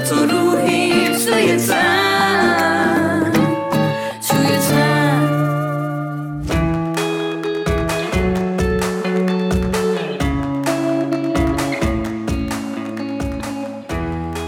تو 0.00 0.26
روحی 0.26 1.08
توی 1.08 1.56
تن 1.56 3.32
توی 4.28 4.56
تن. 4.56 4.98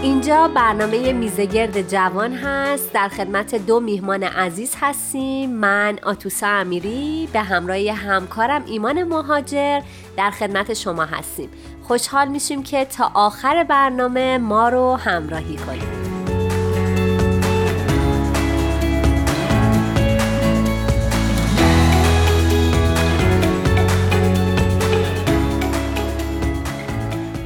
اینجا 0.01 0.47
برنامه 0.47 1.13
میزگرد 1.13 1.89
جوان 1.89 2.33
هست. 2.33 2.93
در 2.93 3.07
خدمت 3.07 3.55
دو 3.55 3.79
میهمان 3.79 4.23
عزیز 4.23 4.75
هستیم. 4.79 5.51
من 5.51 5.99
آتوسا 6.03 6.47
امیری 6.47 7.29
به 7.33 7.39
همراه 7.39 7.91
همکارم 7.91 8.63
ایمان 8.65 9.03
مهاجر 9.03 9.81
در 10.17 10.31
خدمت 10.31 10.73
شما 10.73 11.05
هستیم. 11.05 11.49
خوشحال 11.91 12.27
میشیم 12.27 12.63
که 12.63 12.85
تا 12.85 13.11
آخر 13.13 13.63
برنامه 13.63 14.37
ما 14.37 14.69
رو 14.69 14.95
همراهی 14.95 15.55
کنید 15.55 15.83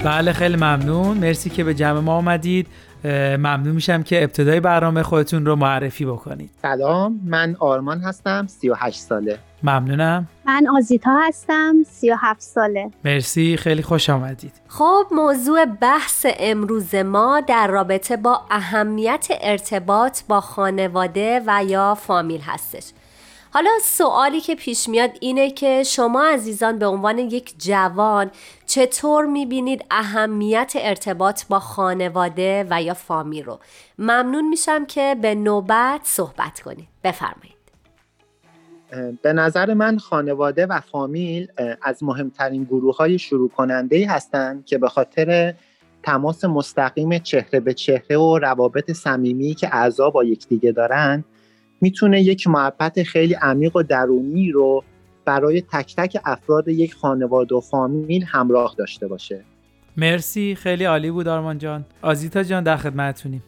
بله 0.03 0.33
خیلی 0.33 0.55
ممنون. 0.55 1.17
مرسی 1.17 1.49
که 1.49 1.63
به 1.63 1.73
جمع 1.73 1.99
ما 1.99 2.13
آمدید. 2.13 2.67
ممنون 3.03 3.75
میشم 3.75 4.03
که 4.03 4.23
ابتدای 4.23 4.59
برنامه 4.59 5.03
خودتون 5.03 5.45
رو 5.45 5.55
معرفی 5.55 6.05
بکنید. 6.05 6.49
سلام 6.61 7.19
من 7.25 7.55
آرمان 7.59 7.99
هستم 7.99 8.47
38 8.47 8.99
ساله. 8.99 9.39
ممنونم. 9.65 10.27
من 10.45 10.67
آزیتا 10.77 11.19
هستم 11.27 11.75
37 11.83 12.41
ساله. 12.41 12.91
مرسی 13.05 13.57
خیلی 13.57 13.81
خوش 13.81 14.09
آمدید. 14.09 14.53
خب 14.67 15.05
موضوع 15.11 15.65
بحث 15.65 16.25
امروز 16.39 16.95
ما 16.95 17.41
در 17.41 17.67
رابطه 17.67 18.17
با 18.17 18.41
اهمیت 18.51 19.27
ارتباط 19.41 20.21
با 20.27 20.41
خانواده 20.41 21.41
و 21.45 21.63
یا 21.63 21.95
فامیل 21.95 22.41
هستش. 22.41 22.91
حالا 23.53 23.69
سوالی 23.83 24.41
که 24.41 24.55
پیش 24.55 24.89
میاد 24.89 25.11
اینه 25.19 25.51
که 25.51 25.83
شما 25.83 26.25
عزیزان 26.25 26.79
به 26.79 26.85
عنوان 26.87 27.17
یک 27.17 27.53
جوان 27.59 28.31
چطور 28.65 29.25
می‌بینید 29.25 29.85
اهمیت 29.91 30.73
ارتباط 30.75 31.43
با 31.49 31.59
خانواده 31.59 32.67
و 32.69 32.81
یا 32.81 32.93
فامیل 32.93 33.45
رو؟ 33.45 33.59
ممنون 33.99 34.49
میشم 34.49 34.85
که 34.85 35.15
به 35.21 35.35
نوبت 35.35 35.99
صحبت 36.03 36.61
کنید. 36.61 36.87
بفرمایید. 37.03 37.54
به 39.21 39.33
نظر 39.33 39.73
من 39.73 39.97
خانواده 39.97 40.65
و 40.65 40.79
فامیل 40.79 41.47
از 41.81 42.03
مهمترین 42.03 42.63
گروه 42.63 42.97
های 42.97 43.19
شروع 43.19 43.49
کننده 43.49 44.07
هستند 44.09 44.65
که 44.65 44.77
به 44.77 44.89
خاطر 44.89 45.53
تماس 46.03 46.45
مستقیم 46.45 47.17
چهره 47.17 47.59
به 47.59 47.73
چهره 47.73 48.17
و 48.17 48.37
روابط 48.37 48.91
صمیمی 48.91 49.53
که 49.53 49.75
اعضا 49.75 50.09
با 50.09 50.23
یکدیگه 50.23 50.71
دارند 50.71 51.25
می‌تونه 51.81 52.21
یک 52.21 52.47
محبت 52.47 53.03
خیلی 53.03 53.33
عمیق 53.33 53.75
و 53.75 53.83
درونی 53.83 54.51
رو 54.51 54.83
برای 55.25 55.61
تک 55.61 55.95
تک 55.95 56.21
افراد 56.25 56.67
یک 56.67 56.93
خانواده 56.93 57.55
و 57.55 57.59
فامیل 57.59 58.25
همراه 58.27 58.75
داشته 58.77 59.07
باشه. 59.07 59.43
مرسی. 59.97 60.55
خیلی 60.55 60.83
عالی 60.83 61.11
بود 61.11 61.27
آرمان 61.27 61.57
جان. 61.57 61.85
آزیتا 62.01 62.43
جان 62.43 62.63
در 62.63 62.77
خدمتتونیم. 62.77 63.43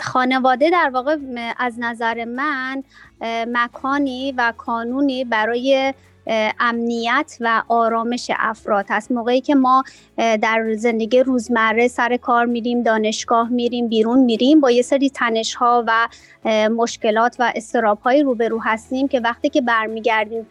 خانواده 0.00 0.70
در 0.70 0.90
واقع 0.94 1.16
از 1.58 1.76
نظر 1.78 2.24
من 2.24 2.82
مکانی 3.22 4.34
و 4.36 4.52
کانونی 4.56 5.24
برای 5.24 5.94
امنیت 6.60 7.36
و 7.40 7.62
آرامش 7.68 8.30
افراد 8.38 8.86
هست. 8.88 9.12
موقعی 9.12 9.40
که 9.40 9.54
ما 9.54 9.84
در 10.16 10.74
زندگی 10.76 11.22
روزمره 11.22 11.88
سر 11.88 12.16
کار 12.16 12.46
میریم 12.46 12.82
دانشگاه 12.82 13.48
میریم 13.48 13.88
بیرون 13.88 14.18
میریم 14.18 14.60
با 14.60 14.70
یه 14.70 14.82
سری 14.82 15.10
تنش 15.10 15.54
ها 15.54 15.84
و 15.86 16.08
مشکلات 16.76 17.36
و 17.38 17.52
استراب 17.54 18.00
های 18.00 18.22
روبرو 18.22 18.60
هستیم 18.62 19.08
که 19.08 19.20
وقتی 19.20 19.48
که 19.48 19.60
برمیگردیم 19.60 20.46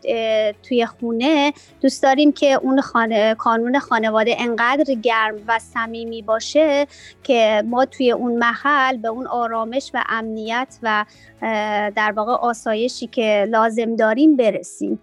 توی 0.64 0.86
خونه 0.86 1.54
دوست 1.82 2.04
داریم 2.04 2.32
که 2.32 2.54
اون 2.54 2.82
خانه، 2.82 3.36
کانون 3.36 3.80
خانواده 3.80 4.36
انقدر 4.40 4.94
گرم 4.94 5.36
و 5.48 5.60
صمیمی 5.60 6.22
باشه 6.22 6.88
که 7.24 7.64
ما 7.66 7.86
توی 7.86 8.12
اون 8.12 8.38
محل 8.38 8.98
به 8.98 9.08
اون 9.08 9.28
آرامش 9.28 9.92
و 9.94 10.04
امنیت 10.10 10.78
و 10.84 11.06
در 11.96 12.14
واقع 12.16 12.34
آسایشی 12.62 13.08
که 13.08 13.48
لازم 13.50 13.96
داریم 13.96 14.36
برسیم. 14.36 15.00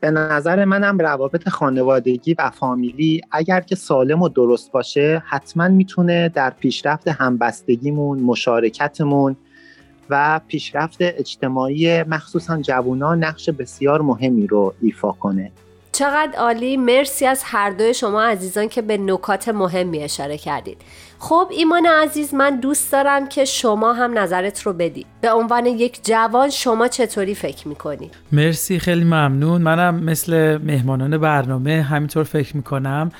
به 0.00 0.10
نظر 0.10 0.64
منم 0.64 0.98
روابط 0.98 1.48
خانوادگی 1.48 2.34
و 2.38 2.50
فامیلی 2.50 3.20
اگر 3.32 3.60
که 3.60 3.74
سالم 3.74 4.22
و 4.22 4.28
درست 4.28 4.72
باشه 4.72 5.22
حتما 5.26 5.68
می‌تونه 5.68 6.28
در 6.28 6.50
پیشرفت 6.50 7.08
همبستگیمون 7.08 8.18
مشارکتمون 8.18 9.36
و 10.10 10.40
پیشرفت 10.48 10.96
اجتماعی 11.00 12.02
مخصوصا 12.02 12.62
جوانان 12.62 13.24
نقش 13.24 13.50
بسیار 13.50 14.02
مهمی 14.02 14.46
رو 14.46 14.74
ایفا 14.82 15.12
کنه. 15.12 15.52
چقدر 15.92 16.38
عالی. 16.38 16.76
مرسی 16.76 17.26
از 17.26 17.42
هر 17.44 17.70
دوی 17.70 17.94
شما 17.94 18.22
عزیزان 18.22 18.68
که 18.68 18.82
به 18.82 18.98
نکات 18.98 19.48
مهمی 19.48 20.02
اشاره 20.02 20.38
کردید. 20.38 20.76
خب 21.18 21.48
ایمان 21.50 21.86
عزیز 21.86 22.34
من 22.34 22.60
دوست 22.60 22.92
دارم 22.92 23.28
که 23.28 23.44
شما 23.44 23.92
هم 23.92 24.18
نظرت 24.18 24.62
رو 24.62 24.72
بدی. 24.72 25.06
به 25.20 25.32
عنوان 25.32 25.66
یک 25.66 26.00
جوان 26.04 26.50
شما 26.50 26.88
چطوری 26.88 27.34
فکر 27.34 27.68
می‌کنی؟ 27.68 28.10
مرسی 28.32 28.78
خیلی 28.78 29.04
ممنون. 29.04 29.62
منم 29.62 29.94
مثل 29.94 30.58
مهمانان 30.58 31.18
برنامه 31.18 31.82
همینطور 31.82 32.24
فکر 32.24 32.56
می‌کنم. 32.56 33.10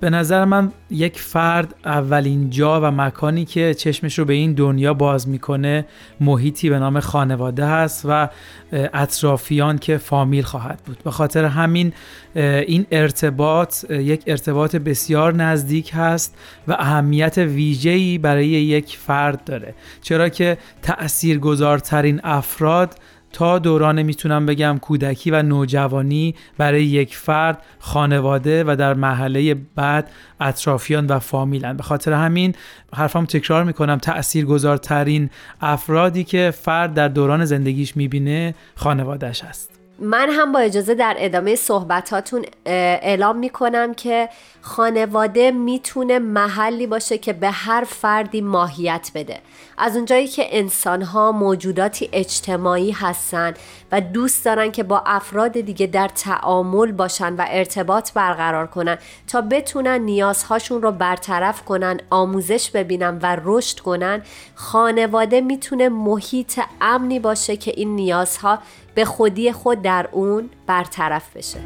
به 0.00 0.10
نظر 0.10 0.44
من 0.44 0.72
یک 0.90 1.20
فرد 1.20 1.74
اولین 1.84 2.50
جا 2.50 2.80
و 2.80 2.90
مکانی 2.90 3.44
که 3.44 3.74
چشمش 3.74 4.18
رو 4.18 4.24
به 4.24 4.34
این 4.34 4.52
دنیا 4.52 4.94
باز 4.94 5.28
می‌کنه 5.28 5.86
محیطی 6.20 6.70
به 6.70 6.78
نام 6.78 7.00
خانواده 7.00 7.66
هست 7.66 8.02
و 8.08 8.28
اطرافیان 8.72 9.78
که 9.78 9.96
فامیل 9.96 10.44
خواهد 10.44 10.80
بود. 10.86 10.98
به 11.04 11.10
خاطر 11.10 11.44
همین 11.44 11.92
این 12.34 12.86
ارتباط 12.90 13.90
یک 13.90 14.22
ارتباط 14.26 14.76
بسیار 14.76 15.34
نزدیک 15.34 15.90
هست 15.94 16.36
و 16.68 16.72
اهمیت 16.72 17.38
ویژه‌ای 17.38 18.18
برای 18.18 18.48
یک 18.48 18.96
فرد 18.96 19.44
داره. 19.44 19.74
چرا 20.02 20.28
که 20.28 20.58
تأثیرگذارترین 20.82 22.20
افراد 22.24 22.94
تا 23.32 23.58
دوران 23.58 24.02
می‌تونم 24.02 24.46
بگم 24.46 24.78
کودکی 24.80 25.30
و 25.30 25.42
نوجوانی 25.42 26.34
برای 26.58 26.84
یک 26.84 27.16
فرد 27.16 27.62
خانواده 27.78 28.64
و 28.64 28.76
در 28.78 28.94
محله 28.94 29.54
بعد 29.54 30.10
اطرافیان 30.40 31.06
و 31.06 31.18
فامیلن. 31.18 31.76
به 31.76 31.82
خاطر 31.82 32.12
همین 32.12 32.54
حرفم 32.94 33.24
تکرار 33.24 33.64
می‌کنم. 33.64 33.98
تأثیرگذارترین 33.98 35.30
افرادی 35.60 36.24
که 36.24 36.52
فرد 36.56 36.94
در 36.94 37.08
دوران 37.08 37.44
زندگیش 37.44 37.96
می‌بینه 37.96 38.54
خانوادهش 38.74 39.44
هست. 39.44 39.79
من 40.00 40.30
هم 40.30 40.52
با 40.52 40.58
اجازه 40.58 40.94
در 40.94 41.16
ادامه 41.18 41.54
صحبتاتون 41.54 42.44
اعلام 42.66 43.36
می‌کنم 43.36 43.94
که 43.94 44.28
خانواده 44.60 45.50
می‌تونه 45.50 46.18
محلی 46.18 46.86
باشه 46.86 47.18
که 47.18 47.32
به 47.32 47.50
هر 47.50 47.84
فردی 47.88 48.40
ماهیت 48.40 49.10
بده. 49.14 49.38
از 49.78 49.96
اونجایی 49.96 50.28
که 50.28 50.58
انسانها 50.58 51.32
موجوداتی 51.32 52.08
اجتماعی 52.12 52.90
هستن 52.90 53.54
و 53.92 54.00
دوست 54.00 54.44
دارن 54.44 54.70
که 54.70 54.82
با 54.82 55.02
افراد 55.06 55.52
دیگه 55.52 55.86
در 55.86 56.08
تعامل 56.08 56.92
باشن 56.92 57.34
و 57.34 57.44
ارتباط 57.48 58.12
برقرار 58.12 58.66
کنن 58.66 58.98
تا 59.28 59.40
بتونن 59.40 60.00
نیازهاشون 60.00 60.82
رو 60.82 60.92
برطرف 60.92 61.64
کنن 61.64 62.00
آموزش 62.10 62.70
ببینن 62.70 63.18
و 63.22 63.36
رشد 63.44 63.80
کنن 63.80 64.22
خانواده 64.54 65.40
می‌تونه 65.40 65.88
محیط 65.88 66.60
امنی 66.80 67.18
باشه 67.18 67.56
که 67.56 67.72
این 67.76 67.96
نیازها 67.96 68.58
به 68.94 69.04
خودی 69.04 69.52
خود 69.52 69.82
در 69.82 70.08
اون 70.12 70.50
برطرف 70.66 71.36
بشه. 71.36 71.58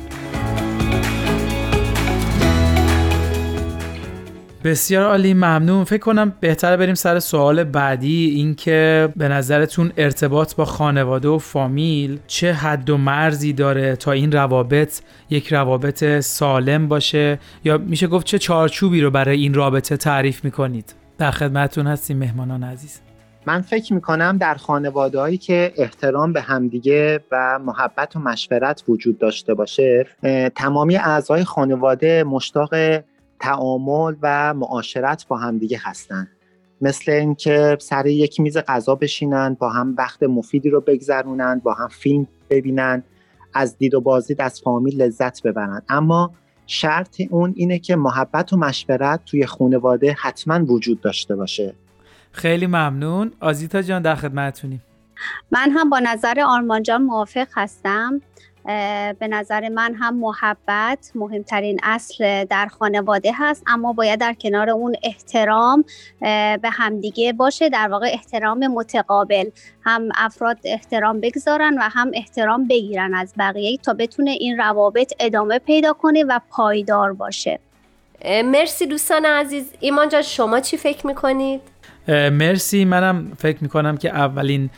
بسیار 4.64 5.04
عالی 5.04 5.34
ممنون. 5.34 5.84
فکر 5.84 6.00
کنم 6.00 6.32
بهتره 6.40 6.76
بریم 6.76 6.94
سر 6.94 7.18
سوال 7.18 7.64
بعدی 7.64 8.26
اینکه 8.26 9.08
به 9.16 9.28
نظرتون 9.28 9.92
ارتباط 9.96 10.54
با 10.54 10.64
خانواده 10.64 11.28
و 11.28 11.38
فامیل 11.38 12.18
چه 12.26 12.52
حد 12.52 12.90
و 12.90 12.96
مرزی 12.96 13.52
داره 13.52 13.96
تا 13.96 14.12
این 14.12 14.32
روابط 14.32 15.00
یک 15.30 15.52
روابط 15.52 16.20
سالم 16.20 16.88
باشه؟ 16.88 17.38
یا 17.64 17.78
میشه 17.78 18.06
گفت 18.06 18.26
چه 18.26 18.38
چارچوبی 18.38 19.00
رو 19.00 19.10
برای 19.10 19.40
این 19.40 19.54
رابطه 19.54 19.96
تعریف 19.96 20.44
می‌کنید؟ 20.44 20.94
در 21.18 21.30
خدمتتون 21.30 21.86
هستیم 21.86 22.18
مهمانان 22.18 22.64
عزیز. 22.64 23.00
من 23.46 23.60
فکر 23.60 23.94
می‌کنم 23.94 24.38
در 24.38 24.54
خانواده 24.54 25.18
هایی 25.18 25.38
که 25.38 25.72
احترام 25.76 26.32
به 26.32 26.40
همدیگه 26.40 27.20
و 27.30 27.58
محبت 27.58 28.16
و 28.16 28.18
مشورت 28.18 28.84
وجود 28.88 29.18
داشته 29.18 29.54
باشه 29.54 30.06
تمامی 30.54 30.96
اعضای 30.96 31.44
خانواده 31.44 32.24
مشتاق 32.24 32.74
تعامل 33.40 34.14
و 34.22 34.54
معاشرت 34.54 35.26
با 35.28 35.36
همدیگه 35.36 35.80
هستن. 35.82 36.28
مثل 36.80 37.12
اینکه 37.12 37.76
سر 37.80 38.06
یک 38.06 38.40
میز 38.40 38.58
غذا 38.58 38.94
بشینن 38.94 39.54
با 39.54 39.70
هم 39.70 39.94
وقت 39.98 40.22
مفیدی 40.22 40.70
رو 40.70 40.80
بگذرونن 40.80 41.60
با 41.64 41.74
هم 41.74 41.88
فیلم 41.88 42.26
ببینن 42.50 43.02
از 43.54 43.78
دید 43.78 43.94
و 43.94 44.00
بازدید 44.00 44.40
از 44.40 44.60
فامیل 44.60 45.02
لذت 45.02 45.42
ببرن. 45.42 45.82
اما 45.88 46.32
شرط 46.66 47.20
اون 47.30 47.52
اینه 47.56 47.78
که 47.78 47.96
محبت 47.96 48.52
و 48.52 48.56
مشورت 48.56 49.20
توی 49.26 49.46
خانواده 49.46 50.16
حتما 50.18 50.64
وجود 50.64 51.00
داشته 51.00 51.36
باشه. 51.36 51.74
خیلی 52.34 52.66
ممنون. 52.66 53.32
آزیتا 53.40 53.82
جان 53.82 54.02
در 54.02 54.14
خدمتتونیم. 54.14 54.82
من 55.50 55.70
هم 55.70 55.90
با 55.90 55.98
نظر 55.98 56.40
آرمان 56.40 56.82
جان 56.82 57.02
موافق 57.02 57.46
هستم. 57.54 58.20
به 59.18 59.28
نظر 59.30 59.68
من 59.68 59.94
هم 59.94 60.16
محبت 60.16 61.12
مهمترین 61.14 61.80
اصل 61.82 62.44
در 62.44 62.66
خانواده 62.66 63.32
هست 63.34 63.62
اما 63.66 63.92
باید 63.92 64.20
در 64.20 64.34
کنار 64.34 64.70
اون 64.70 64.96
احترام 65.02 65.84
به 66.62 66.70
همدیگه 66.72 67.32
باشه 67.32 67.68
در 67.68 67.88
واقع 67.88 68.06
احترام 68.12 68.66
متقابل. 68.66 69.50
هم 69.82 70.08
افراد 70.14 70.58
احترام 70.64 71.20
بگذارن 71.20 71.78
و 71.78 71.88
هم 71.92 72.10
احترام 72.14 72.68
بگیرن 72.68 73.14
از 73.14 73.34
بقیه 73.38 73.76
تا 73.76 73.92
بتونه 73.92 74.30
این 74.30 74.58
روابط 74.58 75.12
ادامه 75.20 75.58
پیدا 75.58 75.92
کنه 75.92 76.24
و 76.24 76.40
پایدار 76.50 77.12
باشه. 77.12 77.58
مرسی 78.44 78.86
دوستان 78.86 79.24
عزیز. 79.24 79.72
ایمان 79.80 80.08
جان 80.08 80.22
شما 80.22 80.60
چی 80.60 80.76
فکر 80.76 81.06
می‌کنید؟ 81.06 81.60
مرسی. 82.08 82.84
منم 82.84 83.32
فکر 83.38 83.58
می‌کنم 83.62 83.96
که 83.96 84.10
اولین 84.10 84.70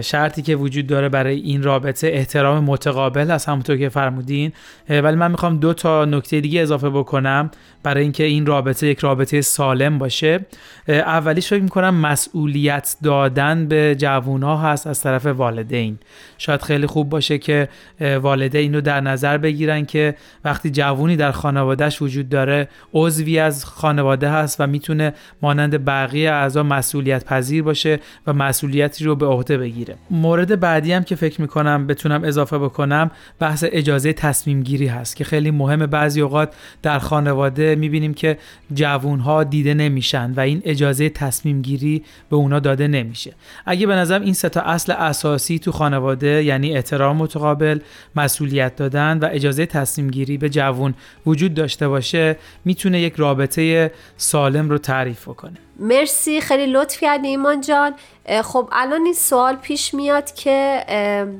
شرطی 0.00 0.42
که 0.42 0.56
وجود 0.56 0.86
داره 0.86 1.08
برای 1.08 1.40
این 1.40 1.62
رابطه 1.62 2.06
احترام 2.06 2.64
متقابل 2.64 3.30
است 3.30 3.48
همونطور 3.48 3.76
که 3.76 3.88
فرمودین. 3.88 4.52
ولی 4.88 5.16
من 5.16 5.30
می‌خوام 5.30 5.56
دو 5.56 5.74
تا 5.74 6.04
نکته 6.04 6.40
دیگه 6.40 6.60
اضافه 6.60 6.90
بکنم 6.90 7.50
برای 7.82 8.02
اینکه 8.02 8.24
این 8.24 8.46
رابطه 8.46 8.86
یک 8.86 8.98
رابطه 8.98 9.40
سالم 9.40 9.98
باشه. 9.98 10.40
اولیش 10.88 11.48
فکر 11.48 11.62
می‌کنم 11.62 11.94
مسئولیت 11.94 12.96
دادن 13.02 13.68
به 13.68 13.96
جوونا 13.98 14.56
هست 14.56 14.86
از 14.86 15.02
طرف 15.02 15.26
والدین. 15.26 15.98
شاید 16.38 16.62
خیلی 16.62 16.86
خوب 16.86 17.08
باشه 17.08 17.38
که 17.38 17.68
والدین 18.00 18.74
رو 18.74 18.80
در 18.80 19.00
نظر 19.00 19.38
بگیرن 19.38 19.84
که 19.84 20.14
وقتی 20.44 20.70
جوونی 20.70 21.16
در 21.16 21.32
خانوادهش 21.32 22.02
وجود 22.02 22.28
داره 22.28 22.68
عضوی 22.94 23.38
از 23.38 23.64
خانواده 23.64 24.30
هست 24.30 24.60
و 24.60 24.66
می‌تونه 24.66 25.12
مانند 25.42 25.84
بقیه 25.84 26.30
اعضا 26.30 26.62
مسئولیت 26.62 27.24
پذیر 27.24 27.62
باشه 27.62 28.00
و 28.26 28.32
مسئولیتی 28.32 29.04
رو 29.04 29.16
به 29.16 29.26
عهده 29.26 29.53
بگیره. 29.58 29.96
مورد 30.10 30.60
بعدی 30.60 30.92
هم 30.92 31.04
که 31.04 31.16
فکر 31.16 31.40
می‌کنم 31.40 31.86
بتونم 31.86 32.24
اضافه 32.24 32.58
بکنم 32.58 33.10
بحث 33.38 33.64
اجازه 33.68 34.12
تصمیم 34.12 34.62
گیری 34.62 34.86
هست 34.86 35.16
که 35.16 35.24
خیلی 35.24 35.50
مهمه. 35.50 35.86
بعضی 35.86 36.20
اوقات 36.20 36.54
در 36.82 36.98
خانواده 36.98 37.74
می‌بینیم 37.74 38.14
که 38.14 38.38
جوون 38.74 39.20
ها 39.20 39.44
دیده 39.44 39.74
نمیشن 39.74 40.32
و 40.36 40.40
این 40.40 40.62
اجازه 40.64 41.08
تصمیم 41.08 41.62
گیری 41.62 42.04
به 42.30 42.36
اونا 42.36 42.60
داده 42.60 42.88
نمیشه. 42.88 43.34
اگه 43.66 43.86
به 43.86 43.94
نظرم 43.94 44.22
این 44.22 44.34
سه 44.34 44.48
تا 44.48 44.60
اصل 44.60 44.92
اساسی 44.92 45.58
تو 45.58 45.72
خانواده 45.72 46.44
یعنی 46.44 46.76
احترام 46.76 47.16
متقابل 47.16 47.78
مسئولیت 48.16 48.76
دادن 48.76 49.18
و 49.18 49.28
اجازه 49.32 49.66
تصمیم 49.66 50.10
گیری 50.10 50.38
به 50.38 50.48
جوون 50.48 50.94
وجود 51.26 51.54
داشته 51.54 51.88
باشه 51.88 52.36
می‌تونه 52.64 53.00
یک 53.00 53.14
رابطه 53.16 53.92
سالم 54.16 54.70
رو 54.70 54.78
تعریف 54.78 55.24
کنه 55.24 55.58
مرسی 55.78 56.40
خیلی 56.40 56.66
لطف 56.66 57.00
کردی 57.00 57.28
ایمان 57.28 57.60
جان. 57.60 57.94
خب 58.42 58.68
الان 58.72 59.04
این 59.04 59.14
سوال 59.14 59.56
پیش 59.56 59.94
میاد 59.94 60.34
که 60.34 60.84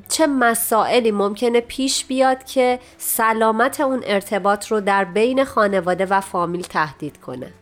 چه 0.08 0.26
مسائلی 0.26 1.10
ممکنه 1.10 1.60
پیش 1.60 2.04
بیاد 2.04 2.44
که 2.44 2.78
سلامت 2.98 3.80
اون 3.80 4.02
ارتباط 4.06 4.66
رو 4.66 4.80
در 4.80 5.04
بین 5.04 5.44
خانواده 5.44 6.06
و 6.06 6.20
فامیل 6.20 6.62
تهدید 6.62 7.16
کنه؟ 7.16 7.52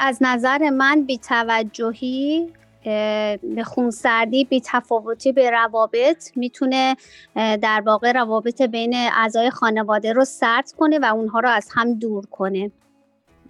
از 0.00 0.18
نظر 0.20 0.70
من 0.70 1.04
بیتوجهی 1.04 2.52
به 2.84 3.64
خونسردی 3.64 4.44
بی 4.44 4.62
تفاوتی 4.64 5.32
به 5.32 5.50
روابط 5.50 6.36
می‌تونه 6.36 6.96
در 7.34 7.82
واقع 7.86 8.12
روابط 8.12 8.62
بین 8.62 8.94
اعضای 8.94 9.50
خانواده 9.50 10.12
رو 10.12 10.24
سرد 10.24 10.72
کنه 10.78 10.98
و 10.98 11.04
اونها 11.14 11.40
رو 11.40 11.48
از 11.48 11.68
هم 11.74 11.94
دور 11.94 12.26
کنه. 12.26 12.70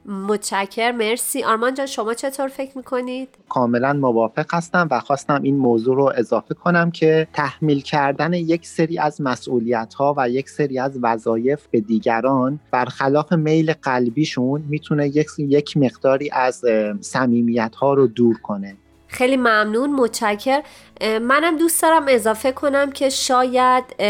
متشکر 0.06 0.92
مرسی. 0.92 1.44
آرمان 1.44 1.74
جان 1.74 1.86
شما 1.86 2.14
چطور 2.14 2.48
فکر 2.48 2.78
می‌کنید؟ 2.78 3.28
کاملا 3.48 3.92
موافق 3.92 4.54
هستم 4.54 4.88
و 4.90 5.00
خواستم 5.00 5.42
این 5.42 5.56
موضوع 5.56 5.96
رو 5.96 6.12
اضافه 6.16 6.54
کنم 6.54 6.90
که 6.90 7.28
تحمیل 7.32 7.80
کردن 7.80 8.32
یک 8.32 8.66
سری 8.66 8.98
از 8.98 9.20
مسئولیت 9.20 9.94
ها 9.94 10.14
و 10.16 10.28
یک 10.28 10.48
سری 10.48 10.78
از 10.78 10.98
وظایف 11.02 11.66
به 11.70 11.80
دیگران 11.80 12.60
برخلاف 12.70 13.32
میل 13.32 13.72
قلبیشون 13.72 14.64
می‌تونه 14.68 15.08
یک, 15.08 15.26
یک 15.38 15.76
مقداری 15.76 16.30
از 16.32 16.64
صمیمیت 17.00 17.74
ها 17.74 17.94
رو 17.94 18.06
دور 18.06 18.38
کنه. 18.38 18.76
خیلی 19.10 19.36
ممنون 19.36 19.92
متشکر 19.92 20.62
منم 21.00 21.58
دوست 21.58 21.82
دارم 21.82 22.04
اضافه 22.08 22.52
کنم 22.52 22.92
که 22.92 23.08
شاید 23.08 24.02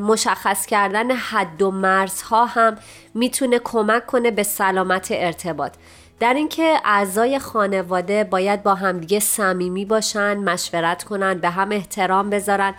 مشخص 0.00 0.66
کردن 0.66 1.10
حد 1.10 1.62
و 1.62 1.70
مرزها 1.70 2.46
هم 2.46 2.76
می‌تونه 3.14 3.58
کمک 3.58 4.06
کنه 4.06 4.30
به 4.30 4.42
سلامت 4.42 5.08
ارتباط. 5.10 5.72
در 6.20 6.34
اینکه 6.34 6.80
اعضای 6.84 7.38
خانواده 7.38 8.24
باید 8.24 8.62
با 8.62 8.74
همدیگه 8.74 9.20
صمیمی 9.20 9.84
باشن 9.84 10.36
مشورت 10.38 11.04
کنن 11.04 11.34
به 11.34 11.50
هم 11.50 11.72
احترام 11.72 12.30
بذارن. 12.30 12.74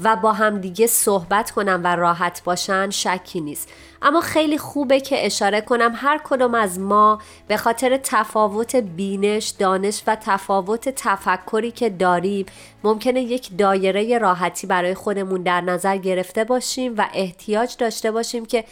و 0.00 0.16
با 0.16 0.32
همدیگه 0.32 0.86
صحبت 0.86 1.50
کنن 1.50 1.82
و 1.82 1.86
راحت 1.86 2.44
باشن 2.44 2.90
شکی 2.90 3.40
نیست. 3.40 3.68
اما 4.02 4.20
خیلی 4.20 4.58
خوبه 4.58 5.00
که 5.00 5.26
اشاره 5.26 5.60
کنم 5.60 5.92
هر 5.96 6.20
کدوم 6.24 6.54
از 6.54 6.78
ما 6.78 7.18
به 7.48 7.56
خاطر 7.56 7.96
تفاوت 7.96 8.76
بینش، 8.76 9.48
دانش 9.48 10.02
و 10.06 10.16
تفاوت 10.16 10.88
تفکری 10.88 11.70
که 11.70 11.90
داریم 11.90 12.46
ممکنه 12.84 13.20
یک 13.20 13.56
دایره 13.58 14.18
راحتی 14.18 14.66
برای 14.66 14.94
خودمون 14.94 15.42
در 15.42 15.60
نظر 15.60 15.96
گرفته 15.96 16.44
باشیم 16.44 16.94
و 16.98 17.06
احتیاج 17.14 17.76
داشته 17.76 18.10
باشیم 18.10 18.46
که 18.46 18.64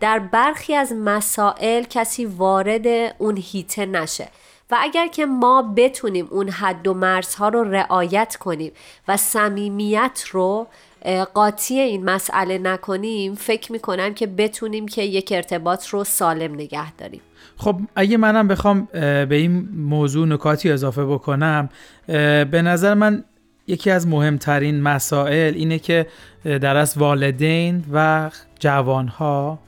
در 0.00 0.18
برخی 0.18 0.74
از 0.74 0.92
مسائل 0.92 1.82
کسی 1.82 2.26
وارد 2.26 3.14
اون 3.18 3.36
هیته 3.36 3.86
نشه. 3.86 4.28
و 4.70 4.76
اگر 4.80 5.06
که 5.06 5.26
ما 5.26 5.74
بتونیم 5.76 6.26
اون 6.30 6.48
حد 6.48 6.88
و 6.88 6.94
مرزها 6.94 7.48
رو 7.48 7.64
رعایت 7.64 8.36
کنیم 8.36 8.72
و 9.08 9.16
صمیمیت 9.16 10.24
رو 10.30 10.66
قاطی 11.34 11.78
این 11.78 12.04
مسئله 12.04 12.58
نکنیم 12.58 13.34
فکر 13.34 13.72
می‌کنم 13.72 14.14
که 14.14 14.26
بتونیم 14.26 14.88
که 14.88 15.02
یک 15.02 15.32
ارتباط 15.36 15.86
رو 15.86 16.04
سالم 16.04 16.54
نگه 16.54 16.92
داریم. 16.92 17.20
خب 17.56 17.76
اگه 17.96 18.16
منم 18.16 18.48
بخوام 18.48 18.88
به 18.92 19.28
این 19.30 19.68
موضوع 19.76 20.26
نکاتی 20.26 20.70
اضافه 20.70 21.04
بکنم 21.04 21.68
به 22.06 22.62
نظر 22.64 22.94
من 22.94 23.24
یکی 23.66 23.90
از 23.90 24.06
مهمترین 24.06 24.82
مسائل 24.82 25.54
اینه 25.54 25.78
که 25.78 26.06
در 26.44 26.76
از 26.76 26.98
والدین 26.98 27.84
و 27.92 28.30
جوانها 28.58 29.58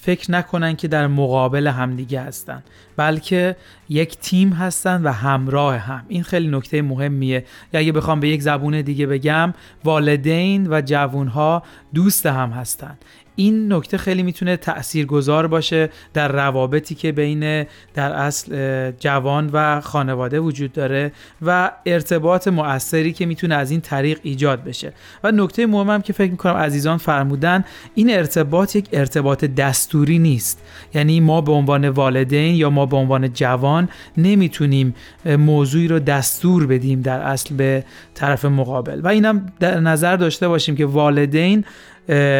فکر 0.00 0.30
نکنن 0.30 0.76
که 0.76 0.88
در 0.88 1.06
مقابل 1.06 1.66
همدیگه 1.66 2.20
هستن 2.20 2.62
بلکه 2.96 3.56
یک 3.88 4.18
تیم 4.18 4.52
هستن 4.52 5.02
و 5.02 5.12
همراه 5.12 5.76
هم. 5.76 6.04
این 6.08 6.22
خیلی 6.22 6.48
نکته 6.48 6.82
مهمیه. 6.82 7.44
یا 7.72 7.80
اگه 7.80 7.92
بخوام 7.92 8.20
به 8.20 8.28
یک 8.28 8.42
زبون 8.42 8.80
دیگه 8.80 9.06
بگم 9.06 9.54
والدین 9.84 10.66
و 10.70 10.82
جوونها 10.84 11.62
دوست 11.94 12.26
هم 12.26 12.50
هستن. 12.50 12.98
این 13.38 13.72
نکته 13.72 13.98
خیلی 13.98 14.22
می‌تونه 14.22 14.56
تأثیر 14.56 15.06
گذار 15.06 15.46
باشه 15.46 15.88
در 16.14 16.32
روابطی 16.32 16.94
که 16.94 17.12
بین 17.12 17.66
در 17.94 18.12
اصل 18.12 18.52
جوان 19.00 19.50
و 19.52 19.80
خانواده 19.80 20.40
وجود 20.40 20.72
داره 20.72 21.12
و 21.42 21.70
ارتباط 21.86 22.48
مؤثری 22.48 23.12
که 23.12 23.26
می‌تونه 23.26 23.54
از 23.54 23.70
این 23.70 23.80
طریق 23.80 24.18
ایجاد 24.22 24.64
بشه. 24.64 24.92
و 25.24 25.30
نکته 25.30 25.66
مهمم 25.66 26.02
که 26.02 26.12
فکر 26.12 26.30
می‌کنم 26.30 26.52
عزیزان 26.52 26.98
فرمودن 26.98 27.64
این 27.94 28.10
ارتباط 28.10 28.76
یک 28.76 28.88
ارتباط 28.92 29.44
دستوری 29.44 30.18
نیست. 30.18 30.62
یعنی 30.94 31.20
ما 31.20 31.40
به 31.40 31.52
عنوان 31.52 31.88
والدین 31.88 32.54
یا 32.54 32.70
ما 32.70 32.86
به 32.86 32.96
عنوان 32.96 33.32
جوان 33.32 33.88
نمی‌تونیم 34.16 34.94
موضوعی 35.24 35.88
رو 35.88 35.98
دستور 35.98 36.66
بدیم 36.66 37.00
در 37.00 37.20
اصل 37.20 37.54
به 37.54 37.84
طرف 38.14 38.44
مقابل. 38.44 39.00
و 39.00 39.08
اینم 39.08 39.52
در 39.60 39.80
نظر 39.80 40.16
داشته 40.16 40.48
باشیم 40.48 40.76
که 40.76 40.86
والدین 40.86 41.64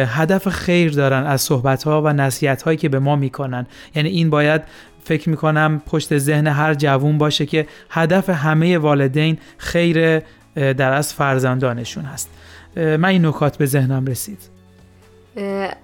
هدف 0.05 0.49
خیر 0.49 0.91
دارن 0.91 1.25
از 1.25 1.41
صحبت 1.41 1.83
ها 1.83 2.01
و 2.01 2.13
نصیحت 2.13 2.61
هایی 2.61 2.77
که 2.77 2.89
به 2.89 2.99
ما 2.99 3.15
می‌کنن. 3.15 3.65
یعنی 3.95 4.09
این 4.09 4.29
باید 4.29 4.61
فکر 5.03 5.29
می‌کنم 5.29 5.81
پشت 5.85 6.17
ذهن 6.17 6.47
هر 6.47 6.73
جوون 6.73 7.17
باشه 7.17 7.45
که 7.45 7.67
هدف 7.89 8.29
همه 8.29 8.77
والدین 8.77 9.37
خیر 9.57 10.21
در 10.55 10.93
از 10.93 11.13
فرزندانشون 11.13 12.03
هست. 12.05 12.29
من 12.75 13.05
این 13.05 13.25
نکات 13.25 13.57
به 13.57 13.65
ذهنم 13.65 14.05
رسید. 14.05 14.39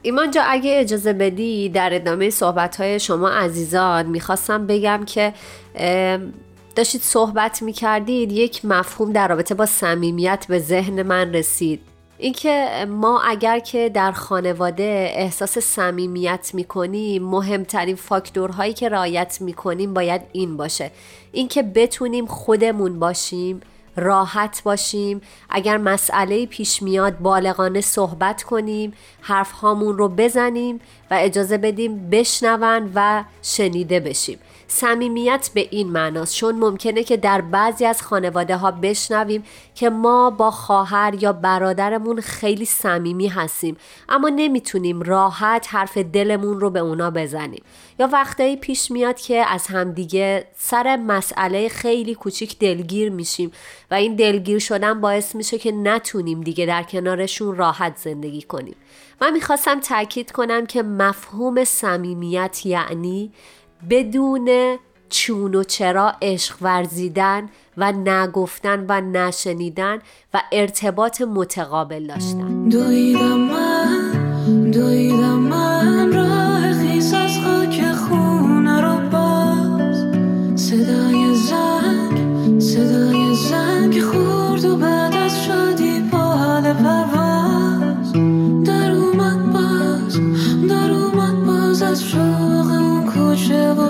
ایمان 0.01 0.32
جا 0.32 0.42
اگه 0.48 0.80
اجازه 0.80 1.13
بدی 1.13 1.70
در 1.70 1.89
ادامه 1.94 2.30
صحبت 2.30 2.75
های 2.75 3.00
شما 3.00 3.30
عزیزان 3.30 4.06
می‌خواستم 4.06 4.68
بگم 4.68 5.04
که 5.06 5.34
داشتید 6.75 7.01
صحبت 7.01 7.62
می‌کردید 7.62 8.32
یک 8.32 8.65
مفهوم 8.65 9.13
در 9.13 9.27
رابطه 9.27 9.56
با 9.56 9.65
صمیمیت 9.65 10.46
به 10.50 10.60
ذهن 10.60 11.01
من 11.01 11.34
رسید. 11.34 11.80
اینکه 12.17 12.86
ما 12.89 13.22
اگر 13.22 13.60
که 13.60 13.89
در 13.89 14.12
خانواده 14.12 15.12
احساس 15.15 15.57
صمیمیت 15.57 16.51
می‌کنیم 16.53 17.24
مهمترین 17.24 17.95
فاکتورهایی 17.95 18.74
که 18.74 18.89
رعایت 18.89 19.38
می‌کنیم 19.41 19.93
باید 19.93 20.22
این 20.31 20.57
باشه. 20.57 20.91
اینکه 21.31 21.63
بتونیم 21.63 22.25
خودمون 22.25 23.00
باشیم 23.00 23.62
راحت 23.95 24.62
باشیم 24.63 25.22
اگر 25.50 25.77
مسئله 25.77 26.45
پیش 26.45 26.81
میاد 26.81 27.19
بالغانه 27.19 27.81
صحبت 27.81 28.43
کنیم 28.43 28.93
حرف 29.22 29.51
هامون 29.51 29.98
رو 29.98 30.10
بزنیم 30.10 30.79
و 31.12 31.17
اجازه 31.22 31.57
بدیم 31.57 32.10
بشنون 32.10 32.91
و 32.95 33.24
شنیده 33.41 34.00
بشیم. 34.00 34.39
صمیمیت 34.67 35.50
به 35.53 35.67
این 35.72 35.91
معناست. 35.91 36.36
چون 36.36 36.55
ممکنه 36.55 37.03
که 37.03 37.17
در 37.17 37.41
بعضی 37.41 37.86
از 37.86 38.01
خانواده 38.01 38.57
ها 38.57 38.72
بشنویم 38.72 39.43
که 39.75 39.89
ما 39.89 40.29
با 40.29 40.51
خواهر 40.51 41.15
یا 41.19 41.34
برادرمون 41.34 42.22
خیلی 42.22 42.65
صمیمی 42.65 43.27
هستیم 43.27 43.77
اما 44.10 44.29
نمی‌تونیم 44.29 45.01
راحت 45.01 45.67
حرف 45.69 45.98
دلمون 45.98 46.60
رو 46.60 46.69
به 46.69 46.79
اونا 46.79 47.12
بزنیم. 47.12 47.63
یا 48.00 48.07
وقتایی 48.07 48.55
پیش 48.55 48.91
میاد 48.91 49.15
که 49.15 49.45
از 49.48 49.67
همدیگه 49.67 50.48
سر 50.57 50.95
مسئله 50.95 51.69
خیلی 51.69 52.15
کوچیک 52.15 52.60
دلگیر 52.60 53.12
میشیم 53.12 53.51
و 53.91 53.93
این 53.93 54.15
دلگیر 54.15 54.60
شدن 54.60 55.01
باعث 55.01 55.36
میشه 55.36 55.57
که 55.57 55.72
نتونیم 55.72 56.41
دیگه 56.41 56.65
در 56.65 56.84
کنارشون 56.84 57.55
راحت 57.55 57.98
زندگی 57.98 58.41
کنیم. 58.41 58.75
من 59.22 59.34
می‌خواستم 59.34 59.79
تاکید 59.79 60.31
کنم 60.31 60.65
که 60.65 60.84
مفهوم 60.84 61.63
صمیمیت 61.63 62.65
یعنی 62.65 63.31
بدون 63.89 64.77
چون 65.10 65.56
و 65.56 65.63
چرا 65.63 66.13
عشق 66.22 66.56
ورزیدن 66.62 67.50
و 67.77 67.92
نگفتن 67.92 68.86
و 68.89 69.01
نشنیدن 69.01 70.00
و 70.34 70.42
ارتباط 70.51 71.22
متقابل 71.22 72.08
داشتن. 72.08 72.70
دویدم 72.70 73.38
من 73.38 74.72
دویدم 74.72 75.39
من. 75.39 76.05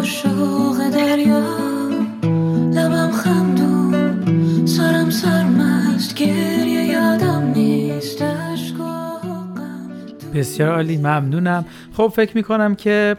شوق 0.05 0.89
دریا. 0.89 1.43
لبم 2.71 3.11
سرم 4.65 5.09
سرمست 5.09 6.15
گریه 6.15 6.85
یادم 6.85 7.53
نیست. 7.55 8.23
بسیار 10.33 10.71
عالی 10.71 10.97
ممنونم. 10.97 11.65
خب 11.93 12.13
فکر 12.15 12.37
می‌کنم 12.37 12.75
که 12.75 13.17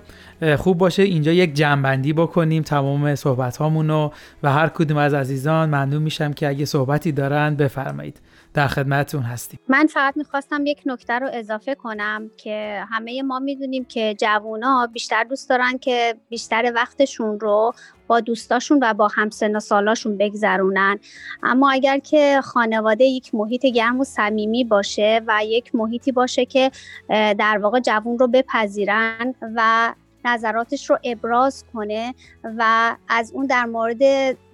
خوب 0.59 0.79
باشه 0.79 1.03
اینجا 1.03 1.33
یک 1.33 1.55
جنبندی 1.55 2.13
بکنیم 2.13 2.63
تمام 2.63 3.15
صحبت 3.15 3.57
هامونو 3.57 4.11
و 4.43 4.53
هر 4.53 4.69
کدوم 4.69 4.97
از 4.97 5.15
عزیزان 5.15 5.69
ممنون 5.69 6.03
میشم 6.03 6.33
که 6.33 6.49
اگه 6.49 6.65
صحبتی 6.65 7.13
دارن 7.13 7.55
بفرمایید. 7.55 8.21
در 8.57 8.69
خدمتتون 8.69 9.23
هستیم. 9.23 9.61
من 9.69 9.87
فقط 9.87 10.17
می‌خواستم 10.17 10.67
یک 10.67 10.83
نکته 10.87 11.19
رو 11.19 11.29
اضافه 11.33 11.75
کنم 11.75 12.31
که 12.37 12.85
همه 12.91 13.23
ما 13.23 13.39
می‌دونیم 13.39 13.85
که 13.85 14.15
جوونا 14.19 14.89
بیشتر 14.93 15.25
دوست 15.25 15.49
دارن 15.49 15.79
که 15.79 16.17
بیشتر 16.29 16.73
وقتشون 16.75 17.41
رو 17.41 17.73
با 18.07 18.21
دوستاشون 18.21 18.79
و 18.83 18.95
با 18.95 19.09
همسن 19.09 19.57
و 19.57 19.61
سالاشون 19.61 20.17
بگذرونن. 20.17 20.99
اما 21.43 21.71
اگر 21.71 21.99
که 21.99 22.41
خانواده 22.45 23.05
یک 23.05 23.35
محیط 23.35 23.67
گرم 23.67 24.01
و 24.01 24.05
صمیمی 24.05 24.65
باشه 24.65 25.21
و 25.27 25.41
یک 25.45 25.75
محیطی 25.75 26.13
باشه 26.13 26.45
که 26.45 26.71
در 27.09 27.59
واقع 27.63 27.81
جوون 27.81 28.19
رو 28.19 28.29
بپذیرن 28.29 29.35
و 29.57 29.93
نظراتش 30.27 30.91
رو 30.91 30.99
ابراز 31.05 31.65
کنه 31.75 32.15
و 32.45 32.97
از 33.09 33.33
اون 33.35 33.47
در 33.47 33.65
مورد 33.65 34.03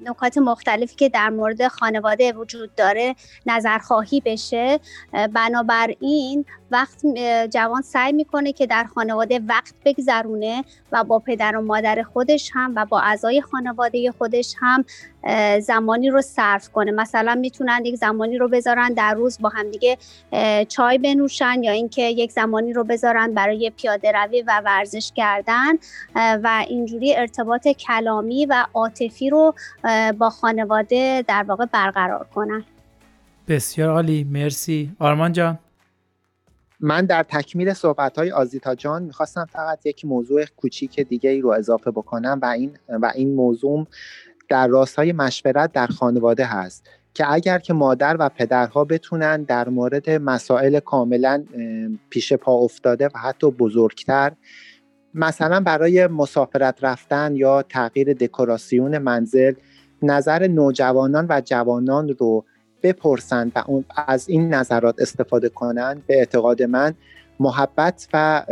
نکات 0.03 0.39
مختلفی 0.39 0.97
که 0.97 1.09
در 1.09 1.31
مورد 1.31 1.69
خانواده 1.69 2.33
وجود 2.33 2.75
داره 2.75 3.15
نظرخواهی 3.47 4.23
بشه. 4.25 4.81
بنابراین 5.33 6.45
وقت 6.71 7.07
جوان 7.51 7.83
سعی 7.83 8.13
می‌کنه 8.13 8.53
که 8.53 8.67
در 8.67 8.85
خانواده 8.85 9.41
وقت 9.49 9.75
بگذرونه 9.85 10.65
و 10.93 11.05
با 11.05 11.19
پدر 11.19 11.57
و 11.57 11.63
مادر 11.63 12.03
خودش 12.03 12.51
هم 12.55 12.73
و 12.77 12.87
با 12.87 13.01
اعضای 13.01 13.41
خانواده 13.43 14.13
خودش 14.19 14.55
هم 14.59 14.85
زمانی 15.61 16.11
رو 16.11 16.23
صرف 16.23 16.69
کنه. 16.69 16.91
مثلا 16.91 17.35
می‌تونن 17.35 17.83
یک 17.85 17.97
زمانی 17.97 18.39
رو 18.39 18.49
بذارن 18.49 18.93
در 18.93 19.15
روز 19.15 19.39
با 19.41 19.49
همدیگه 19.49 19.99
اه، 20.33 20.65
چای 20.65 20.99
بنوشن 20.99 21.63
یا 21.63 21.73
اینکه 21.73 22.03
یک 22.03 22.33
زمانی 22.33 22.73
رو 22.73 22.85
بذارن 22.85 23.35
برای 23.35 23.73
پیاده 23.77 24.13
روی 24.13 24.43
و 24.43 24.63
ورزش 24.65 25.13
کردن 25.15 25.73
و 26.15 26.65
اینجوری 26.69 27.17
ارتباط 27.17 27.69
کلامی 27.69 28.47
و 28.47 28.67
عاطفی 28.75 29.31
رو 29.31 29.55
با 30.19 30.31
خانواده 30.31 31.25
در 31.29 31.45
واقع 31.49 31.65
برقرار 31.65 32.27
کنن. 32.35 32.65
بسیار 33.49 33.91
عالی. 33.91 34.25
مرسی. 34.25 34.93
آرمان 34.99 35.33
جان. 35.33 35.59
من 36.81 37.07
در 37.07 37.23
تکمیل 37.23 37.73
صحبت 37.73 38.19
های 38.19 38.33
آزیتا 38.33 38.75
جان 38.75 39.03
می‌خواستم 39.03 39.47
فقط 39.53 39.87
یک 39.87 40.05
موضوع 40.05 40.45
کوچیک 40.45 41.01
دیگه 41.01 41.31
ای 41.31 41.41
رو 41.41 41.51
اضافه 41.51 41.91
بکنم 41.91 42.39
و 42.43 42.47
این 42.47 42.79
و 42.89 43.13
این 43.15 43.35
موضوع 43.35 43.87
در 44.53 44.67
راستای 44.67 45.13
مشورت 45.13 45.73
در 45.73 45.87
خانواده 45.87 46.45
هست 46.45 46.87
که 47.15 47.33
اگر 47.33 47.59
که 47.59 47.73
مادر 47.73 48.17
و 48.19 48.29
پدرها 48.29 48.85
بتونن 48.85 49.43
در 49.43 49.69
مورد 49.69 50.11
مسائل 50.11 50.81
کاملا 50.81 51.45
پیش 52.11 52.33
پا 52.33 52.53
افتاده 52.53 53.07
و 53.07 53.19
حتی 53.19 53.51
بزرگتر 53.51 54.33
مثلا 55.15 55.61
برای 55.61 56.07
مسافرت 56.07 56.85
رفتن 56.85 57.35
یا 57.37 57.63
تغییر 57.63 58.13
دکوراسیون 58.13 58.99
منزل 58.99 59.53
نظر 60.03 60.47
نوجوانان 60.47 61.27
و 61.29 61.43
جوانان 61.45 62.09
رو 62.09 62.45
بپرسند 62.83 63.53
و 63.57 63.83
از 64.07 64.29
این 64.29 64.55
نظرات 64.55 64.95
استفاده 64.99 65.49
کنند 65.49 66.07
به 66.07 66.19
اعتقاد 66.19 66.63
من 66.63 66.95
محبت 67.41 68.09
و 68.13 68.45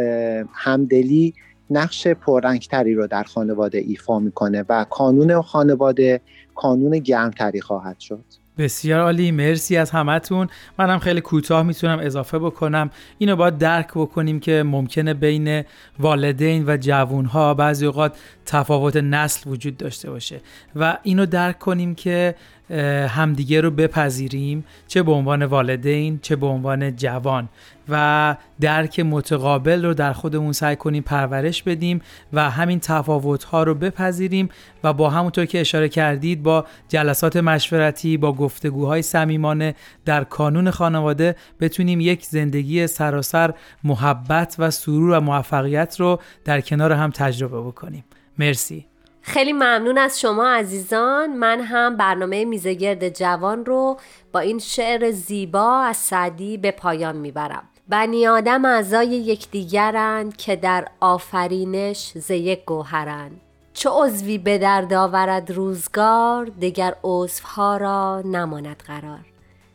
همدلی 0.53 1.35
نقش 1.71 2.07
پررنگتری 2.07 2.95
رو 2.95 3.07
در 3.07 3.23
خانواده 3.23 3.79
ایفا 3.79 4.19
می‌کنه 4.19 4.65
و 4.69 4.85
کانون 4.85 5.43
خانواده 5.43 6.21
کانون 6.55 6.99
گرمتری 6.99 7.61
خواهد 7.61 8.01
شد. 8.01 8.25
بسیار 8.59 9.01
عالی 9.01 9.31
مرسی 9.31 9.77
از 9.77 9.91
همتون. 9.91 10.49
منم 10.79 10.99
خیلی 10.99 11.21
کوتاه 11.21 11.63
می‌تونم 11.63 11.99
اضافه 11.99 12.39
بکنم. 12.39 12.91
اینو 13.19 13.37
باید 13.37 13.59
درک 13.59 13.89
بکنیم 13.95 14.41
که 14.41 14.63
ممکنه 14.63 15.15
بین 15.15 15.63
والدین 15.99 16.65
و 16.67 16.77
جوونها 16.77 17.55
بعضی 17.55 17.87
اوقات 17.87 18.19
تفاوت 18.47 18.97
نسل 18.97 19.51
وجود 19.51 19.77
داشته 19.77 20.11
باشه. 20.11 20.41
و 20.77 20.99
اینو 21.03 21.27
درک 21.27 21.59
کنیم 21.59 21.95
که 21.95 22.35
همدیگه 23.09 23.61
رو 23.61 23.71
بپذیریم 23.71 24.65
چه 24.89 25.03
به 25.03 25.13
عنوان 25.13 25.45
والدین 25.45 26.19
چه 26.23 26.37
به 26.37 26.47
عنوان 26.47 26.97
جوان. 26.97 27.49
و 27.91 28.37
درک 28.61 29.01
متقابل 29.01 29.85
رو 29.85 29.95
در 29.95 30.13
خودمون 30.13 30.53
سعی 30.53 30.77
کنیم 30.77 31.03
پرورش 31.03 31.63
بدیم 31.63 32.01
و 32.33 32.51
همین 32.51 32.81
تفاوت 32.81 33.45
ها 33.45 33.63
رو 33.63 33.75
بپذیریم 33.75 34.49
و 34.85 34.93
با 34.93 35.11
همونطور 35.11 35.47
که 35.47 35.61
اشاره 35.61 35.89
کردید 35.89 36.43
با 36.43 36.67
جلسات 36.89 37.37
مشورتی 37.37 38.17
با 38.17 38.33
گفتگوهای 38.33 39.03
صمیمانه 39.03 39.75
در 40.05 40.25
کانون 40.25 40.71
خانواده 40.71 41.37
بتونیم 41.61 42.01
یک 42.01 42.25
زندگی 42.25 42.87
سراسر 42.87 43.55
محبت 43.85 44.57
و 44.59 44.71
سرور 44.71 45.11
و 45.11 45.21
موفقیت 45.21 46.01
رو 46.01 46.21
در 46.45 46.61
کنار 46.61 46.93
هم 46.93 47.11
تجربه 47.11 47.61
بکنیم. 47.61 48.05
مرسی. 48.39 48.90
خیلی 49.23 49.53
ممنون 49.53 49.99
از 49.99 50.21
شما 50.21 50.49
عزیزان. 50.49 51.37
من 51.37 51.61
هم 51.61 51.97
برنامه 51.97 52.45
میزگرد 52.45 53.09
جوان 53.09 53.65
رو 53.65 53.97
با 54.33 54.41
این 54.41 54.59
شعر 54.59 55.11
زیبا 55.11 55.81
از 55.81 55.97
سعدی 55.97 56.57
به 56.57 56.71
پایان 56.71 57.17
می‌برم. 57.17 57.63
بنی 57.89 58.27
آدم 58.27 58.65
اعضای 58.65 59.07
یکدیگرند 59.07 60.37
که 60.37 60.57
در 60.57 60.89
آفرینش 61.01 62.13
ز 62.15 62.31
یک 62.31 62.65
گوهرند 62.65 63.41
چو 63.75 63.91
عضوی 63.91 64.39
به 64.39 64.59
درد 64.59 64.93
آورد 64.93 65.51
روزگار 65.51 66.45
دگر 66.45 66.95
عضوها 67.05 67.77
را 67.77 68.23
نماند 68.25 68.83
قرار. 68.87 69.21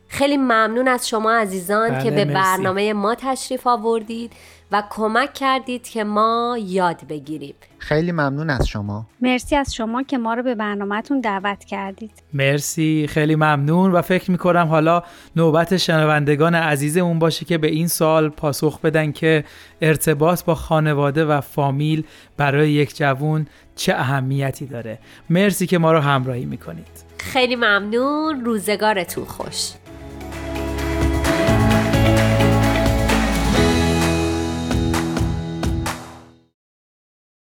خیلی 0.08 0.38
ممنون 0.38 0.88
از 0.88 1.08
شما 1.10 1.32
عزیزان 1.32 1.90
بله، 1.90 2.04
که 2.04 2.12
به 2.12 2.25
مرسی. 2.25 2.34
برنامه 2.34 2.94
ما 2.94 3.16
تشریف 3.16 3.68
آوردید. 3.68 4.34
و 4.75 4.84
کمک 4.89 5.34
کردید 5.34 5.88
که 5.88 6.03
ما 6.03 6.58
یاد 6.62 7.08
بگیریم. 7.10 7.55
خیلی 7.77 8.12
ممنون 8.12 8.50
از 8.50 8.67
شما. 8.67 9.05
مرسی 9.22 9.55
از 9.55 9.75
شما 9.75 10.03
که 10.03 10.17
ما 10.17 10.34
رو 10.34 10.44
به 10.44 10.55
برنامهتون 10.55 11.22
دعوت 11.22 11.63
کردید. 11.63 12.12
مرسی 12.34 13.08
خیلی 13.10 13.36
ممنون 13.36 13.91
و 13.91 14.01
فکر 14.01 14.32
می‌کنم 14.32 14.67
حالا 14.67 15.03
نوبت 15.36 15.77
شنوندگان 15.77 16.55
عزیزمون 16.55 17.20
باشه 17.20 17.46
که 17.46 17.58
به 17.58 17.67
این 17.67 17.88
سال 17.88 18.29
پاسخ 18.29 18.79
بدن 18.79 19.12
که 19.12 19.44
ارتباط 19.82 20.44
با 20.44 20.55
خانواده 20.55 21.25
و 21.25 21.41
فامیل 21.41 22.03
برای 22.38 22.72
یک 22.72 22.98
جوون 22.98 23.48
چه 23.75 23.94
اهمیتی 23.94 24.65
داره. 24.65 25.00
مرسی 25.29 25.67
که 25.67 25.77
ما 25.77 25.91
رو 25.91 26.00
همراهی 26.00 26.46
می‌کنید. 26.46 26.88
خیلی 27.17 27.55
ممنون 27.55 28.46
روزگارتون 28.46 29.25
خوش. 29.25 29.72